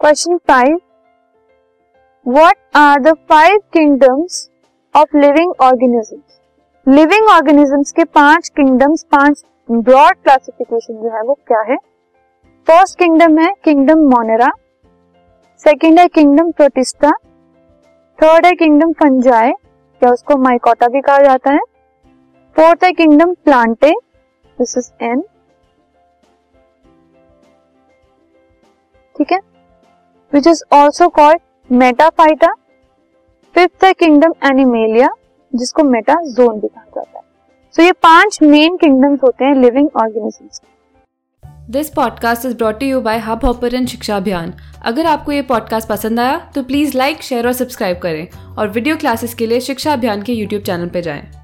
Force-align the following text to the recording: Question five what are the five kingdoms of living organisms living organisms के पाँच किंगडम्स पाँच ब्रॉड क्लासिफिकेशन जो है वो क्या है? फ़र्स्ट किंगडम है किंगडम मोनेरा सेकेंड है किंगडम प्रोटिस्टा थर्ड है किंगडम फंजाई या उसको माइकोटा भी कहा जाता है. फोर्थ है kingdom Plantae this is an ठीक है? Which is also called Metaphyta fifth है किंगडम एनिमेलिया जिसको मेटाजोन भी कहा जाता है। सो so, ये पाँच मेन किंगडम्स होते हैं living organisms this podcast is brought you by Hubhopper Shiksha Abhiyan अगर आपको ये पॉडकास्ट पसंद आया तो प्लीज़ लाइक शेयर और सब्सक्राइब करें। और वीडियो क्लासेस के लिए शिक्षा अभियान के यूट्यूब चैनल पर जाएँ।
Question 0.00 0.36
five 0.48 0.76
what 2.26 2.54
are 2.76 3.00
the 3.00 3.12
five 3.28 3.58
kingdoms 3.72 4.38
of 4.94 5.16
living 5.16 5.52
organisms 5.60 6.38
living 6.86 7.28
organisms 7.28 7.92
के 7.92 8.04
पाँच 8.04 8.48
किंगडम्स 8.48 9.02
पाँच 9.04 9.44
ब्रॉड 9.70 10.16
क्लासिफिकेशन 10.16 11.02
जो 11.02 11.10
है 11.16 11.22
वो 11.22 11.34
क्या 11.46 11.60
है? 11.60 11.76
फ़र्स्ट 12.68 12.98
किंगडम 12.98 13.38
है 13.38 13.52
किंगडम 13.64 14.06
मोनेरा 14.06 14.48
सेकेंड 15.64 16.00
है 16.00 16.06
किंगडम 16.08 16.50
प्रोटिस्टा 16.52 17.10
थर्ड 18.18 18.46
है 18.46 18.52
किंगडम 18.54 18.92
फंजाई 18.92 19.50
या 20.02 20.12
उसको 20.12 20.36
माइकोटा 20.42 20.88
भी 20.88 21.00
कहा 21.00 21.18
जाता 21.18 21.52
है. 21.52 21.60
फोर्थ 22.56 22.84
है 22.84 22.92
kingdom 22.92 23.34
Plantae 23.34 23.92
this 24.58 24.76
is 24.78 24.90
an 25.02 25.22
ठीक 29.16 29.32
है? 29.32 29.49
Which 30.34 30.46
is 30.46 30.62
also 30.72 31.08
called 31.08 31.40
Metaphyta 31.72 32.52
fifth 33.54 33.84
है 33.84 33.92
किंगडम 33.92 34.32
एनिमेलिया 34.44 35.08
जिसको 35.54 35.84
मेटाजोन 35.84 36.60
भी 36.60 36.68
कहा 36.68 36.84
जाता 36.96 37.18
है। 37.18 37.24
सो 37.74 37.80
so, 37.80 37.86
ये 37.86 37.92
पाँच 37.92 38.38
मेन 38.42 38.76
किंगडम्स 38.76 39.20
होते 39.22 39.44
हैं 39.44 39.54
living 39.54 39.88
organisms 39.96 40.60
this 41.70 41.90
podcast 41.90 42.46
is 42.46 42.56
brought 42.56 42.82
you 42.82 43.00
by 43.00 43.18
Hubhopper 43.44 43.86
Shiksha 43.86 44.16
Abhiyan 44.16 44.54
अगर 44.82 45.06
आपको 45.06 45.32
ये 45.32 45.42
पॉडकास्ट 45.42 45.88
पसंद 45.88 46.20
आया 46.20 46.38
तो 46.54 46.62
प्लीज़ 46.62 46.96
लाइक 46.98 47.22
शेयर 47.22 47.46
और 47.46 47.52
सब्सक्राइब 47.52 47.98
करें। 47.98 48.28
और 48.58 48.68
वीडियो 48.68 48.96
क्लासेस 48.96 49.34
के 49.34 49.46
लिए 49.46 49.60
शिक्षा 49.60 49.92
अभियान 49.92 50.22
के 50.22 50.32
यूट्यूब 50.32 50.62
चैनल 50.62 50.88
पर 50.88 51.00
जाएँ। 51.00 51.39